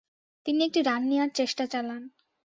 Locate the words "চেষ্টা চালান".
1.35-2.03